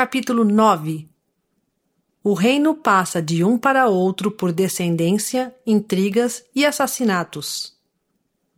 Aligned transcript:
capítulo 0.00 0.46
9 0.46 1.10
O 2.24 2.32
reino 2.32 2.74
passa 2.74 3.20
de 3.20 3.44
um 3.44 3.58
para 3.58 3.86
outro 3.86 4.30
por 4.30 4.50
descendência, 4.50 5.54
intrigas 5.66 6.42
e 6.54 6.64
assassinatos. 6.64 7.78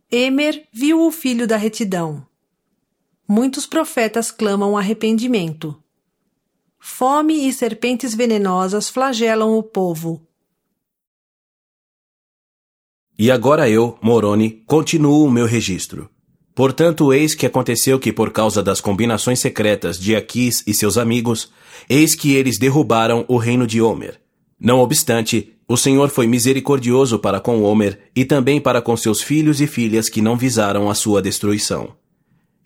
Emer 0.09 0.69
viu 0.71 1.05
o 1.05 1.11
filho 1.11 1.45
da 1.45 1.57
retidão. 1.57 2.25
Muitos 3.27 3.65
profetas 3.65 4.31
clamam 4.31 4.77
arrependimento. 4.77 5.77
Fome 6.79 7.45
e 7.45 7.51
serpentes 7.51 8.15
venenosas 8.15 8.89
flagelam 8.89 9.57
o 9.57 9.61
povo. 9.61 10.25
E 13.19 13.29
agora 13.29 13.69
eu, 13.69 13.99
Moroni, 14.01 14.63
continuo 14.65 15.25
o 15.25 15.29
meu 15.29 15.45
registro. 15.45 16.09
Portanto, 16.55 17.11
eis 17.11 17.33
que 17.33 17.47
aconteceu 17.47 17.99
que, 17.99 18.13
por 18.13 18.31
causa 18.31 18.61
das 18.61 18.79
combinações 18.79 19.39
secretas 19.39 19.99
de 19.99 20.15
Aquis 20.15 20.63
e 20.67 20.73
seus 20.73 20.97
amigos, 20.97 21.51
eis 21.89 22.13
que 22.13 22.35
eles 22.35 22.59
derrubaram 22.59 23.25
o 23.27 23.37
reino 23.37 23.65
de 23.65 23.81
Homer. 23.81 24.19
Não 24.59 24.79
obstante, 24.79 25.53
o 25.67 25.75
Senhor 25.75 26.09
foi 26.09 26.27
misericordioso 26.27 27.17
para 27.17 27.39
com 27.39 27.63
Homer 27.63 27.99
e 28.15 28.23
também 28.23 28.61
para 28.61 28.81
com 28.81 28.95
seus 28.95 29.21
filhos 29.21 29.61
e 29.61 29.67
filhas 29.67 30.09
que 30.09 30.21
não 30.21 30.37
visaram 30.37 30.89
a 30.89 30.93
sua 30.93 31.21
destruição. 31.21 31.95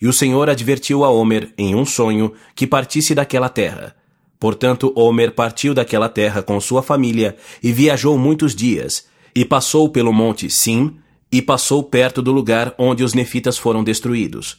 E 0.01 0.07
o 0.07 0.13
Senhor 0.13 0.49
advertiu 0.49 1.03
a 1.05 1.09
Homer, 1.09 1.53
em 1.57 1.73
um 1.73 1.85
sonho, 1.85 2.33
que 2.53 2.67
partisse 2.67 3.15
daquela 3.15 3.49
terra. 3.49 3.95
Portanto, 4.39 4.91
Homer 4.95 5.31
partiu 5.31 5.73
daquela 5.73 6.09
terra 6.09 6.43
com 6.43 6.59
sua 6.59 6.83
família 6.83 7.37
e 7.63 7.71
viajou 7.71 8.17
muitos 8.17 8.53
dias, 8.53 9.07
e 9.33 9.45
passou 9.45 9.89
pelo 9.89 10.13
monte 10.13 10.49
Sim, 10.49 10.97
e 11.31 11.41
passou 11.41 11.83
perto 11.83 12.21
do 12.21 12.31
lugar 12.31 12.73
onde 12.77 13.03
os 13.03 13.13
nefitas 13.13 13.57
foram 13.57 13.83
destruídos. 13.83 14.57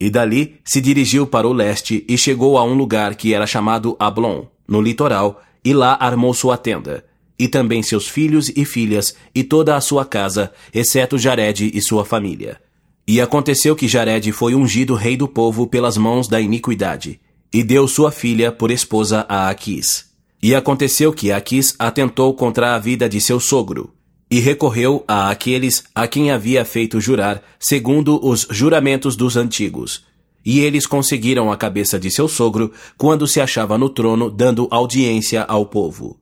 E 0.00 0.10
dali 0.10 0.60
se 0.64 0.80
dirigiu 0.80 1.26
para 1.26 1.48
o 1.48 1.52
leste 1.52 2.04
e 2.08 2.16
chegou 2.16 2.56
a 2.56 2.64
um 2.64 2.74
lugar 2.74 3.14
que 3.14 3.34
era 3.34 3.46
chamado 3.46 3.96
Ablon, 3.98 4.46
no 4.66 4.80
litoral, 4.80 5.42
e 5.64 5.72
lá 5.72 5.96
armou 6.00 6.32
sua 6.32 6.56
tenda, 6.56 7.04
e 7.38 7.48
também 7.48 7.82
seus 7.82 8.08
filhos 8.08 8.48
e 8.48 8.64
filhas 8.64 9.14
e 9.34 9.42
toda 9.42 9.76
a 9.76 9.80
sua 9.80 10.04
casa, 10.04 10.52
exceto 10.72 11.18
Jared 11.18 11.70
e 11.74 11.82
sua 11.82 12.04
família. 12.04 12.60
E 13.06 13.20
aconteceu 13.20 13.74
que 13.74 13.88
Jared 13.88 14.30
foi 14.32 14.54
ungido 14.54 14.94
rei 14.94 15.16
do 15.16 15.26
povo 15.26 15.66
pelas 15.66 15.96
mãos 15.96 16.28
da 16.28 16.40
iniquidade, 16.40 17.20
e 17.52 17.64
deu 17.64 17.88
sua 17.88 18.12
filha 18.12 18.52
por 18.52 18.70
esposa 18.70 19.24
a 19.28 19.48
Aquis. 19.48 20.06
E 20.42 20.54
aconteceu 20.54 21.12
que 21.12 21.32
Aquis 21.32 21.74
atentou 21.78 22.34
contra 22.34 22.74
a 22.74 22.78
vida 22.78 23.08
de 23.08 23.20
seu 23.20 23.40
sogro, 23.40 23.92
e 24.30 24.40
recorreu 24.40 25.04
a 25.08 25.30
aqueles 25.30 25.84
a 25.94 26.06
quem 26.06 26.30
havia 26.30 26.64
feito 26.64 27.00
jurar, 27.00 27.42
segundo 27.58 28.24
os 28.24 28.46
juramentos 28.50 29.16
dos 29.16 29.36
antigos. 29.36 30.04
E 30.44 30.60
eles 30.60 30.86
conseguiram 30.86 31.50
a 31.50 31.56
cabeça 31.56 31.98
de 31.98 32.10
seu 32.10 32.28
sogro 32.28 32.72
quando 32.96 33.26
se 33.26 33.40
achava 33.40 33.76
no 33.76 33.88
trono, 33.88 34.30
dando 34.30 34.68
audiência 34.70 35.42
ao 35.42 35.66
povo. 35.66 36.18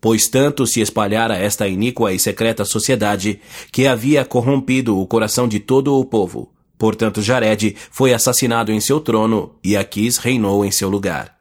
Pois 0.00 0.28
tanto 0.28 0.66
se 0.66 0.80
espalhara 0.80 1.36
esta 1.36 1.68
iníqua 1.68 2.12
e 2.12 2.18
secreta 2.18 2.64
sociedade 2.64 3.40
que 3.70 3.86
havia 3.86 4.24
corrompido 4.24 4.98
o 4.98 5.06
coração 5.06 5.46
de 5.46 5.60
todo 5.60 5.94
o 5.98 6.04
povo. 6.04 6.52
Portanto, 6.78 7.20
Jared 7.20 7.76
foi 7.90 8.14
assassinado 8.14 8.72
em 8.72 8.80
seu 8.80 9.00
trono 9.00 9.54
e 9.62 9.76
Aquis 9.76 10.16
reinou 10.16 10.64
em 10.64 10.70
seu 10.70 10.88
lugar. 10.88 11.39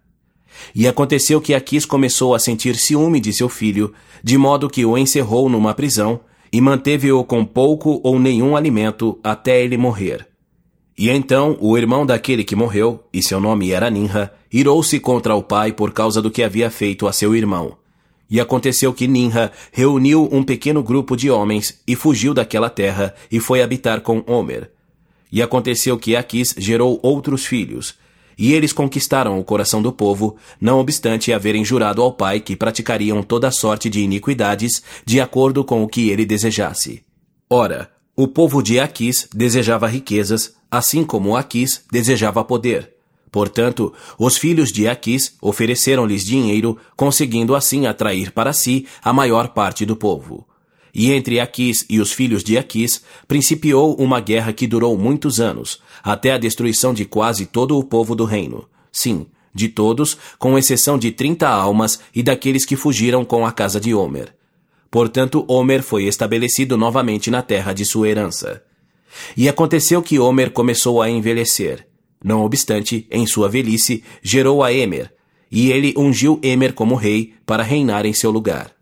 E 0.73 0.87
aconteceu 0.87 1.41
que 1.41 1.53
Aquis 1.53 1.85
começou 1.85 2.33
a 2.33 2.39
sentir 2.39 2.75
ciúme 2.75 3.19
de 3.19 3.33
seu 3.33 3.49
filho, 3.49 3.93
de 4.23 4.37
modo 4.37 4.69
que 4.69 4.85
o 4.85 4.97
encerrou 4.97 5.49
numa 5.49 5.73
prisão 5.73 6.21
e 6.51 6.59
manteve-o 6.59 7.23
com 7.23 7.45
pouco 7.45 8.01
ou 8.03 8.19
nenhum 8.19 8.55
alimento 8.55 9.19
até 9.23 9.63
ele 9.63 9.77
morrer. 9.77 10.27
E 10.97 11.09
então 11.09 11.57
o 11.61 11.77
irmão 11.77 12.05
daquele 12.05 12.43
que 12.43 12.55
morreu, 12.55 13.03
e 13.13 13.23
seu 13.23 13.39
nome 13.39 13.71
era 13.71 13.89
Ninra, 13.89 14.33
irou-se 14.51 14.99
contra 14.99 15.33
o 15.33 15.41
pai 15.41 15.71
por 15.71 15.93
causa 15.93 16.21
do 16.21 16.29
que 16.29 16.43
havia 16.43 16.69
feito 16.69 17.07
a 17.07 17.13
seu 17.13 17.35
irmão. 17.35 17.77
E 18.29 18.39
aconteceu 18.39 18.93
que 18.93 19.07
Ninra 19.07 19.51
reuniu 19.71 20.27
um 20.31 20.43
pequeno 20.43 20.83
grupo 20.83 21.15
de 21.15 21.31
homens 21.31 21.81
e 21.87 21.95
fugiu 21.95 22.33
daquela 22.33 22.69
terra 22.69 23.15
e 23.31 23.39
foi 23.39 23.61
habitar 23.61 24.01
com 24.01 24.23
Homer. 24.27 24.71
E 25.31 25.41
aconteceu 25.41 25.97
que 25.97 26.15
Aquis 26.15 26.53
gerou 26.57 26.99
outros 27.01 27.45
filhos, 27.45 27.95
e 28.39 28.53
eles 28.53 28.71
conquistaram 28.71 29.37
o 29.37 29.43
coração 29.43 29.81
do 29.81 29.91
povo, 29.91 30.37
não 30.61 30.79
obstante 30.79 31.33
haverem 31.33 31.65
jurado 31.65 32.01
ao 32.01 32.13
pai 32.13 32.39
que 32.39 32.55
praticariam 32.55 33.21
toda 33.21 33.51
sorte 33.51 33.89
de 33.89 33.99
iniquidades, 33.99 34.81
de 35.05 35.19
acordo 35.19 35.65
com 35.65 35.83
o 35.83 35.87
que 35.87 36.09
ele 36.09 36.25
desejasse. 36.25 37.03
Ora, 37.49 37.91
o 38.15 38.29
povo 38.29 38.63
de 38.63 38.79
Aquis 38.79 39.27
desejava 39.33 39.87
riquezas, 39.87 40.53
assim 40.71 41.03
como 41.03 41.35
Aquis 41.35 41.83
desejava 41.91 42.43
poder. 42.45 42.93
Portanto, 43.29 43.93
os 44.17 44.37
filhos 44.37 44.71
de 44.71 44.87
Aquis 44.87 45.35
ofereceram-lhes 45.41 46.23
dinheiro, 46.23 46.77
conseguindo 46.95 47.53
assim 47.55 47.87
atrair 47.87 48.31
para 48.31 48.53
si 48.53 48.87
a 49.03 49.11
maior 49.11 49.49
parte 49.49 49.85
do 49.85 49.95
povo. 49.95 50.47
E 50.93 51.11
entre 51.11 51.39
Aquis 51.39 51.85
e 51.89 51.99
os 51.99 52.11
filhos 52.11 52.43
de 52.43 52.57
Aquis 52.57 53.03
principiou 53.27 53.95
uma 53.95 54.19
guerra 54.19 54.53
que 54.53 54.67
durou 54.67 54.97
muitos 54.97 55.39
anos, 55.39 55.81
até 56.03 56.31
a 56.31 56.37
destruição 56.37 56.93
de 56.93 57.05
quase 57.05 57.45
todo 57.45 57.77
o 57.77 57.83
povo 57.83 58.15
do 58.15 58.25
reino. 58.25 58.67
Sim, 58.91 59.27
de 59.53 59.67
todos, 59.67 60.17
com 60.37 60.57
exceção 60.57 60.97
de 60.97 61.11
trinta 61.11 61.47
almas 61.47 61.99
e 62.13 62.23
daqueles 62.23 62.65
que 62.65 62.75
fugiram 62.75 63.23
com 63.23 63.45
a 63.45 63.51
casa 63.51 63.79
de 63.79 63.93
Homer. 63.93 64.33
Portanto, 64.89 65.45
Homer 65.47 65.83
foi 65.83 66.05
estabelecido 66.05 66.75
novamente 66.75 67.29
na 67.29 67.41
terra 67.41 67.73
de 67.73 67.85
sua 67.85 68.09
herança. 68.09 68.63
E 69.35 69.47
aconteceu 69.47 70.01
que 70.01 70.19
Homer 70.19 70.51
começou 70.51 71.01
a 71.01 71.09
envelhecer. 71.09 71.87
Não 72.23 72.43
obstante, 72.43 73.07
em 73.09 73.25
sua 73.25 73.47
velhice, 73.47 74.03
gerou 74.21 74.63
a 74.63 74.73
Emer, 74.73 75.13
e 75.51 75.71
ele 75.71 75.93
ungiu 75.97 76.39
Emer 76.43 76.73
como 76.73 76.95
rei 76.95 77.33
para 77.45 77.63
reinar 77.63 78.05
em 78.05 78.13
seu 78.13 78.29
lugar. 78.31 78.78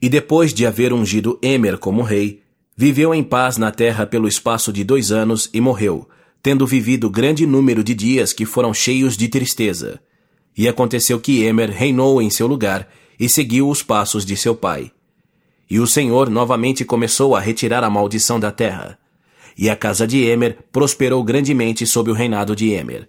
E 0.00 0.08
depois 0.08 0.54
de 0.54 0.64
haver 0.64 0.92
ungido 0.92 1.38
Emer 1.42 1.78
como 1.78 2.02
rei, 2.02 2.42
viveu 2.76 3.14
em 3.14 3.24
paz 3.24 3.56
na 3.56 3.72
terra 3.72 4.06
pelo 4.06 4.28
espaço 4.28 4.72
de 4.72 4.84
dois 4.84 5.10
anos 5.10 5.50
e 5.52 5.60
morreu, 5.60 6.08
tendo 6.42 6.66
vivido 6.66 7.10
grande 7.10 7.46
número 7.46 7.82
de 7.82 7.94
dias 7.94 8.32
que 8.32 8.46
foram 8.46 8.72
cheios 8.72 9.16
de 9.16 9.28
tristeza. 9.28 10.00
E 10.56 10.68
aconteceu 10.68 11.18
que 11.20 11.42
Emer 11.42 11.70
reinou 11.70 12.22
em 12.22 12.30
seu 12.30 12.46
lugar 12.46 12.88
e 13.18 13.28
seguiu 13.28 13.68
os 13.68 13.82
passos 13.82 14.24
de 14.24 14.36
seu 14.36 14.54
pai. 14.54 14.92
E 15.68 15.80
o 15.80 15.86
Senhor 15.86 16.30
novamente 16.30 16.84
começou 16.84 17.34
a 17.34 17.40
retirar 17.40 17.84
a 17.84 17.90
maldição 17.90 18.38
da 18.40 18.50
terra. 18.50 18.98
E 19.56 19.68
a 19.68 19.76
casa 19.76 20.06
de 20.06 20.22
Emer 20.24 20.58
prosperou 20.72 21.22
grandemente 21.24 21.84
sob 21.86 22.10
o 22.10 22.14
reinado 22.14 22.54
de 22.54 22.70
Emer. 22.70 23.08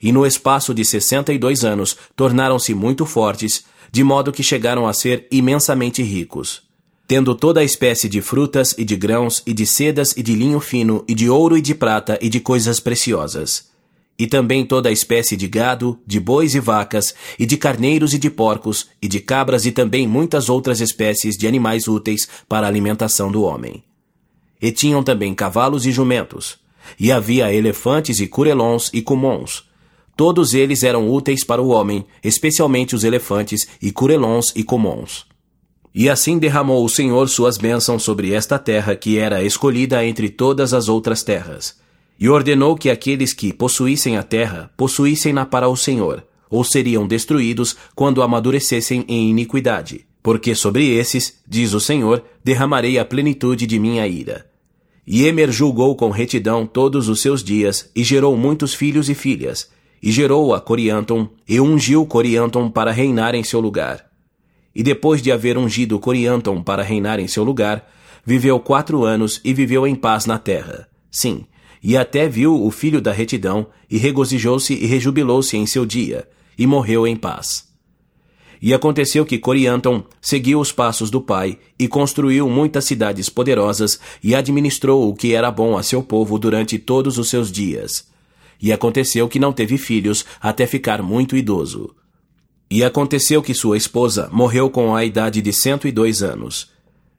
E 0.00 0.12
no 0.12 0.26
espaço 0.26 0.74
de 0.74 0.84
sessenta 0.84 1.32
e 1.32 1.38
dois 1.38 1.64
anos 1.64 1.96
tornaram-se 2.14 2.74
muito 2.74 3.06
fortes, 3.06 3.64
de 3.90 4.02
modo 4.04 4.32
que 4.32 4.42
chegaram 4.42 4.86
a 4.86 4.92
ser 4.92 5.26
imensamente 5.30 6.02
ricos, 6.02 6.62
tendo 7.06 7.34
toda 7.34 7.60
a 7.60 7.64
espécie 7.64 8.08
de 8.08 8.20
frutas 8.20 8.74
e 8.76 8.84
de 8.84 8.96
grãos 8.96 9.42
e 9.46 9.52
de 9.52 9.66
sedas 9.66 10.16
e 10.16 10.22
de 10.22 10.34
linho 10.34 10.60
fino 10.60 11.04
e 11.08 11.14
de 11.14 11.30
ouro 11.30 11.56
e 11.56 11.62
de 11.62 11.74
prata 11.74 12.18
e 12.20 12.28
de 12.28 12.40
coisas 12.40 12.80
preciosas. 12.80 13.70
E 14.18 14.26
também 14.26 14.64
toda 14.64 14.88
a 14.88 14.92
espécie 14.92 15.36
de 15.36 15.46
gado, 15.46 15.98
de 16.06 16.18
bois 16.18 16.54
e 16.54 16.60
vacas, 16.60 17.14
e 17.38 17.44
de 17.44 17.56
carneiros 17.58 18.14
e 18.14 18.18
de 18.18 18.30
porcos, 18.30 18.88
e 19.00 19.06
de 19.06 19.20
cabras 19.20 19.66
e 19.66 19.72
também 19.72 20.08
muitas 20.08 20.48
outras 20.48 20.80
espécies 20.80 21.36
de 21.36 21.46
animais 21.46 21.86
úteis 21.86 22.26
para 22.48 22.66
a 22.66 22.70
alimentação 22.70 23.30
do 23.30 23.42
homem. 23.42 23.84
E 24.60 24.72
tinham 24.72 25.02
também 25.02 25.34
cavalos 25.34 25.84
e 25.84 25.92
jumentos. 25.92 26.56
E 26.98 27.12
havia 27.12 27.52
elefantes 27.52 28.18
e 28.20 28.26
curelons 28.26 28.90
e 28.94 29.02
cumons, 29.02 29.64
Todos 30.16 30.54
eles 30.54 30.82
eram 30.82 31.10
úteis 31.10 31.44
para 31.44 31.60
o 31.60 31.68
homem, 31.68 32.06
especialmente 32.24 32.96
os 32.96 33.04
elefantes 33.04 33.68
e 33.82 33.92
curelons 33.92 34.46
e 34.56 34.64
comons. 34.64 35.26
E 35.94 36.08
assim 36.08 36.38
derramou 36.38 36.82
o 36.82 36.88
Senhor 36.88 37.28
suas 37.28 37.58
bênçãos 37.58 38.02
sobre 38.02 38.32
esta 38.32 38.58
terra 38.58 38.96
que 38.96 39.18
era 39.18 39.44
escolhida 39.44 40.02
entre 40.04 40.30
todas 40.30 40.72
as 40.72 40.88
outras 40.88 41.22
terras. 41.22 41.78
E 42.18 42.30
ordenou 42.30 42.76
que 42.76 42.88
aqueles 42.88 43.34
que 43.34 43.52
possuíssem 43.52 44.16
a 44.16 44.22
terra 44.22 44.70
possuíssem-na 44.74 45.44
para 45.44 45.68
o 45.68 45.76
Senhor, 45.76 46.24
ou 46.48 46.64
seriam 46.64 47.06
destruídos 47.06 47.76
quando 47.94 48.22
amadurecessem 48.22 49.04
em 49.06 49.28
iniquidade. 49.28 50.06
Porque 50.22 50.54
sobre 50.54 50.96
esses, 50.96 51.38
diz 51.46 51.74
o 51.74 51.80
Senhor, 51.80 52.24
derramarei 52.42 52.98
a 52.98 53.04
plenitude 53.04 53.66
de 53.66 53.78
minha 53.78 54.06
ira. 54.06 54.46
E 55.06 55.24
Emer 55.24 55.52
julgou 55.52 55.94
com 55.94 56.10
retidão 56.10 56.66
todos 56.66 57.08
os 57.08 57.20
seus 57.20 57.44
dias, 57.44 57.90
e 57.94 58.02
gerou 58.02 58.36
muitos 58.36 58.74
filhos 58.74 59.08
e 59.08 59.14
filhas, 59.14 59.70
e 60.02 60.10
gerou 60.10 60.54
a 60.54 60.60
Corianton, 60.60 61.28
e 61.48 61.60
ungiu 61.60 62.04
Corianton 62.06 62.70
para 62.70 62.90
reinar 62.90 63.34
em 63.34 63.42
seu 63.42 63.60
lugar. 63.60 64.06
E 64.74 64.82
depois 64.82 65.22
de 65.22 65.32
haver 65.32 65.56
ungido 65.56 65.98
Corianton 65.98 66.62
para 66.62 66.82
reinar 66.82 67.18
em 67.18 67.26
seu 67.26 67.42
lugar, 67.42 67.88
viveu 68.24 68.60
quatro 68.60 69.04
anos 69.04 69.40
e 69.44 69.54
viveu 69.54 69.86
em 69.86 69.94
paz 69.94 70.26
na 70.26 70.38
terra. 70.38 70.88
Sim, 71.10 71.46
e 71.82 71.96
até 71.96 72.28
viu 72.28 72.64
o 72.64 72.70
filho 72.70 73.00
da 73.00 73.12
retidão, 73.12 73.68
e 73.90 73.96
regozijou-se 73.96 74.74
e 74.74 74.86
rejubilou-se 74.86 75.56
em 75.56 75.66
seu 75.66 75.86
dia, 75.86 76.28
e 76.58 76.66
morreu 76.66 77.06
em 77.06 77.16
paz. 77.16 77.66
E 78.60 78.72
aconteceu 78.72 79.24
que 79.24 79.38
Corianton 79.38 80.02
seguiu 80.20 80.58
os 80.58 80.72
passos 80.72 81.10
do 81.10 81.20
pai 81.20 81.58
e 81.78 81.86
construiu 81.86 82.48
muitas 82.48 82.84
cidades 82.84 83.28
poderosas 83.28 84.00
e 84.22 84.34
administrou 84.34 85.08
o 85.08 85.14
que 85.14 85.34
era 85.34 85.50
bom 85.50 85.76
a 85.76 85.82
seu 85.82 86.02
povo 86.02 86.38
durante 86.38 86.78
todos 86.78 87.18
os 87.18 87.28
seus 87.28 87.52
dias. 87.52 88.06
E 88.60 88.72
aconteceu 88.72 89.28
que 89.28 89.38
não 89.38 89.52
teve 89.52 89.76
filhos 89.76 90.24
até 90.40 90.66
ficar 90.66 91.02
muito 91.02 91.36
idoso. 91.36 91.94
E 92.70 92.82
aconteceu 92.82 93.42
que 93.42 93.54
sua 93.54 93.76
esposa 93.76 94.28
morreu 94.32 94.68
com 94.68 94.94
a 94.94 95.04
idade 95.04 95.40
de 95.40 95.52
cento 95.52 95.86
e 95.86 95.92
dois 95.92 96.22
anos. 96.22 96.70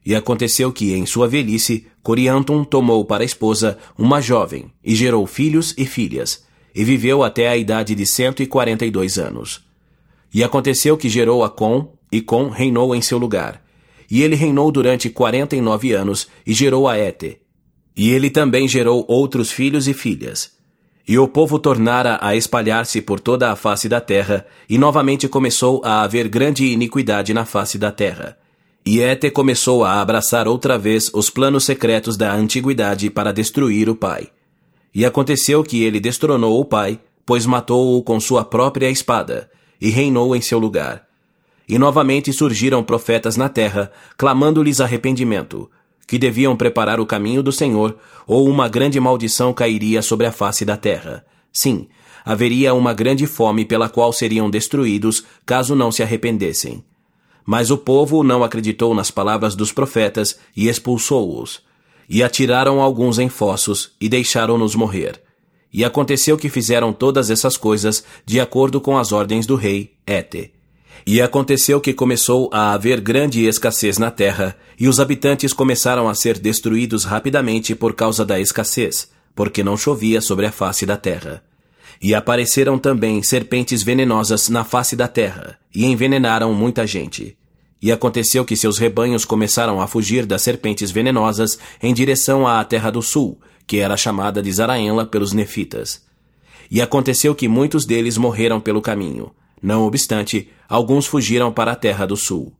E 0.06 0.16
aconteceu 0.16 0.72
que, 0.72 0.94
em 0.94 1.06
sua 1.06 1.28
velhice, 1.28 1.88
Coriantum 2.02 2.64
tomou 2.64 3.04
para 3.06 3.24
esposa 3.24 3.78
uma 3.98 4.22
jovem, 4.22 4.72
e 4.84 4.96
gerou 4.96 5.26
filhos 5.28 5.74
e 5.78 5.86
filhas, 5.86 6.46
e 6.74 6.84
viveu 6.84 7.24
até 7.24 7.50
a 7.50 7.58
idade 7.58 7.94
de 7.94 8.06
cento 8.06 8.42
e 8.42 8.48
quarenta 8.48 8.86
e 8.86 8.92
dois 8.92 9.18
anos. 9.18 9.66
E 10.34 10.44
aconteceu 10.44 10.98
que 10.98 11.10
gerou 11.10 11.44
a 11.44 11.50
Com, 11.50 11.94
e 12.12 12.22
Com 12.22 12.50
reinou 12.50 12.96
em 12.96 13.02
seu 13.02 13.18
lugar. 13.18 13.64
E 14.10 14.22
ele 14.24 14.36
reinou 14.36 14.72
durante 14.72 15.10
quarenta 15.10 15.56
e 15.56 15.62
nove 15.62 15.92
anos, 15.94 16.28
e 16.46 16.54
gerou 16.54 16.88
a 16.88 16.98
Ete. 16.98 17.40
E 17.96 18.10
ele 18.10 18.30
também 18.30 18.68
gerou 18.68 19.06
outros 19.08 19.52
filhos 19.52 19.88
e 19.88 19.94
filhas. 19.94 20.57
E 21.08 21.18
o 21.18 21.26
povo 21.26 21.58
tornara 21.58 22.20
a 22.22 22.36
espalhar-se 22.36 23.02
por 23.02 23.22
toda 23.22 23.50
a 23.50 23.56
face 23.56 23.88
da 23.88 24.02
terra, 24.02 24.46
e 24.70 24.78
novamente 24.78 25.28
começou 25.30 25.82
a 25.86 26.02
haver 26.02 26.28
grande 26.28 26.66
iniquidade 26.66 27.34
na 27.34 27.46
face 27.46 27.78
da 27.78 27.94
terra. 27.94 28.38
E 28.86 29.00
Ete 29.00 29.32
começou 29.32 29.86
a 29.86 30.02
abraçar 30.02 30.50
outra 30.50 30.78
vez 30.78 31.10
os 31.14 31.30
planos 31.30 31.64
secretos 31.64 32.18
da 32.18 32.34
antiguidade 32.34 33.10
para 33.10 33.32
destruir 33.32 33.90
o 33.90 33.96
pai. 33.96 34.28
E 34.94 35.06
aconteceu 35.06 35.64
que 35.64 35.82
ele 35.82 36.02
destronou 36.02 36.60
o 36.60 36.66
pai, 36.66 37.00
pois 37.26 37.46
matou-o 37.46 38.04
com 38.04 38.20
sua 38.20 38.44
própria 38.44 38.90
espada, 38.90 39.50
e 39.80 39.90
reinou 39.90 40.36
em 40.36 40.42
seu 40.42 40.60
lugar. 40.60 41.06
E 41.70 41.78
novamente 41.78 42.34
surgiram 42.34 42.84
profetas 42.84 43.38
na 43.38 43.48
terra, 43.48 43.92
clamando-lhes 44.18 44.82
arrependimento, 44.82 45.70
que 46.08 46.18
deviam 46.18 46.56
preparar 46.56 47.02
o 47.02 47.06
caminho 47.06 47.44
do 47.44 47.52
Senhor, 47.52 47.98
ou 48.26 48.48
uma 48.48 48.70
grande 48.70 48.98
maldição 48.98 49.54
cairia 49.54 50.02
sobre 50.02 50.26
a 50.26 50.32
face 50.32 50.64
da 50.64 50.78
terra. 50.78 51.26
Sim, 51.52 51.88
haveria 52.24 52.74
uma 52.74 52.94
grande 52.94 53.28
fome 53.28 53.66
pela 53.66 53.90
qual 53.90 54.14
seriam 54.14 54.50
destruídos 54.50 55.26
caso 55.46 55.76
não 55.76 55.92
se 55.92 56.02
arrependessem. 56.02 56.84
Mas 57.46 57.70
o 57.70 57.78
povo 57.78 58.24
não 58.24 58.44
acreditou 58.44 58.94
nas 58.94 59.12
palavras 59.12 59.56
dos 59.56 59.72
profetas 59.72 60.40
e 60.56 60.70
expulsou-os. 60.70 61.62
E 62.10 62.24
atiraram 62.24 62.82
alguns 62.82 63.20
em 63.20 63.28
fossos 63.28 63.92
e 64.00 64.08
deixaram-nos 64.08 64.76
morrer. 64.76 65.22
E 65.74 65.84
aconteceu 65.84 66.38
que 66.38 66.50
fizeram 66.50 66.94
todas 66.94 67.30
essas 67.30 67.58
coisas 67.58 68.04
de 68.26 68.40
acordo 68.40 68.80
com 68.80 68.98
as 68.98 69.12
ordens 69.12 69.46
do 69.46 69.56
rei 69.56 69.94
Ete. 70.06 70.57
E 71.06 71.22
aconteceu 71.22 71.80
que 71.80 71.94
começou 71.94 72.50
a 72.52 72.74
haver 72.74 73.00
grande 73.00 73.46
escassez 73.46 73.98
na 73.98 74.12
terra, 74.12 74.56
e 74.80 74.88
os 74.88 75.00
habitantes 75.00 75.54
começaram 75.54 76.10
a 76.10 76.16
ser 76.16 76.38
destruídos 76.38 77.04
rapidamente 77.04 77.74
por 77.76 77.94
causa 77.94 78.26
da 78.26 78.40
escassez, 78.40 79.10
porque 79.36 79.64
não 79.64 79.78
chovia 79.78 80.22
sobre 80.22 80.46
a 80.46 80.52
face 80.52 80.86
da 80.86 80.98
terra. 80.98 81.44
E 82.02 82.14
apareceram 82.14 82.78
também 82.78 83.24
serpentes 83.24 83.84
venenosas 83.84 84.50
na 84.50 84.64
face 84.64 84.96
da 84.96 85.08
terra, 85.08 85.58
e 85.74 85.86
envenenaram 85.86 86.54
muita 86.54 86.86
gente. 86.86 87.38
E 87.82 87.92
aconteceu 87.92 88.44
que 88.44 88.58
seus 88.58 88.78
rebanhos 88.78 89.24
começaram 89.24 89.80
a 89.80 89.88
fugir 89.88 90.26
das 90.26 90.42
serpentes 90.42 90.92
venenosas 90.92 91.60
em 91.82 91.94
direção 91.94 92.48
à 92.48 92.64
terra 92.64 92.90
do 92.90 93.02
sul, 93.02 93.40
que 93.66 93.78
era 93.78 93.98
chamada 93.98 94.42
de 94.42 94.52
Zaraenla 94.52 95.06
pelos 95.06 95.34
nefitas. 95.34 96.06
E 96.70 96.82
aconteceu 96.82 97.36
que 97.36 97.48
muitos 97.48 97.86
deles 97.86 98.18
morreram 98.18 98.60
pelo 98.60 98.82
caminho, 98.82 99.32
não 99.62 99.84
obstante, 99.84 100.50
alguns 100.68 101.06
fugiram 101.06 101.52
para 101.52 101.72
a 101.72 101.76
terra 101.76 102.06
do 102.06 102.16
sul. 102.16 102.54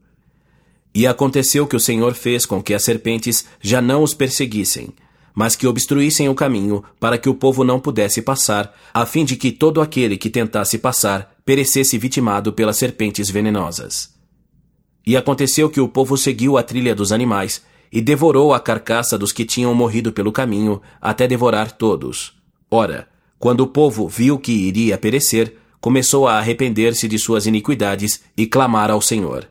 E 0.94 1.06
aconteceu 1.06 1.66
que 1.66 1.76
o 1.76 1.80
Senhor 1.80 2.14
fez 2.14 2.44
com 2.44 2.62
que 2.62 2.74
as 2.74 2.82
serpentes 2.82 3.46
já 3.60 3.80
não 3.80 4.02
os 4.02 4.14
perseguissem, 4.14 4.92
mas 5.34 5.54
que 5.54 5.66
obstruíssem 5.66 6.28
o 6.28 6.34
caminho 6.34 6.82
para 6.98 7.16
que 7.16 7.28
o 7.28 7.34
povo 7.34 7.62
não 7.62 7.78
pudesse 7.78 8.20
passar, 8.20 8.74
a 8.92 9.06
fim 9.06 9.24
de 9.24 9.36
que 9.36 9.52
todo 9.52 9.80
aquele 9.80 10.16
que 10.16 10.28
tentasse 10.28 10.78
passar 10.78 11.32
perecesse 11.44 11.96
vitimado 11.96 12.52
pelas 12.52 12.76
serpentes 12.76 13.30
venenosas. 13.30 14.12
E 15.06 15.16
aconteceu 15.16 15.70
que 15.70 15.80
o 15.80 15.88
povo 15.88 16.16
seguiu 16.16 16.58
a 16.58 16.62
trilha 16.62 16.94
dos 16.94 17.12
animais 17.12 17.62
e 17.92 18.00
devorou 18.00 18.52
a 18.52 18.60
carcaça 18.60 19.16
dos 19.16 19.32
que 19.32 19.44
tinham 19.44 19.74
morrido 19.74 20.12
pelo 20.12 20.32
caminho, 20.32 20.82
até 21.00 21.26
devorar 21.26 21.72
todos. 21.72 22.34
Ora, 22.70 23.08
quando 23.38 23.60
o 23.60 23.66
povo 23.66 24.08
viu 24.08 24.38
que 24.38 24.52
iria 24.52 24.98
perecer, 24.98 25.56
começou 25.80 26.26
a 26.26 26.38
arrepender-se 26.38 27.06
de 27.06 27.18
suas 27.18 27.46
iniquidades 27.46 28.22
e 28.36 28.46
clamar 28.46 28.90
ao 28.90 29.00
Senhor. 29.00 29.48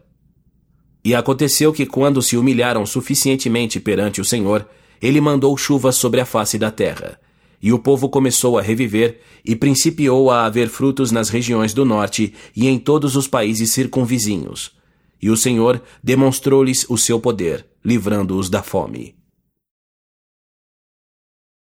E 1.04 1.16
aconteceu 1.16 1.72
que, 1.72 1.86
quando 1.86 2.22
se 2.22 2.36
humilharam 2.36 2.86
suficientemente 2.86 3.80
perante 3.80 4.20
o 4.20 4.26
Senhor, 4.26 4.68
ele 5.02 5.22
mandou 5.22 5.56
chuvas 5.56 5.96
sobre 5.96 6.20
a 6.20 6.26
face 6.26 6.58
da 6.58 6.72
terra. 6.72 7.20
E 7.62 7.72
o 7.74 7.80
povo 7.80 8.10
começou 8.10 8.58
a 8.58 8.62
reviver 8.62 9.20
e 9.44 9.56
principiou 9.56 10.30
a 10.30 10.46
haver 10.46 10.68
frutos 10.70 11.12
nas 11.12 11.30
regiões 11.30 11.74
do 11.74 11.86
norte 11.86 12.34
e 12.56 12.68
em 12.68 12.78
todos 12.78 13.16
os 13.16 13.28
países 13.28 13.72
circunvizinhos. 13.72 14.76
E 15.22 15.30
o 15.30 15.38
Senhor 15.38 15.82
demonstrou-lhes 16.04 16.86
o 16.90 16.98
seu 16.98 17.20
poder, 17.20 17.66
livrando-os 17.84 18.50
da 18.50 18.62
fome. 18.62 19.17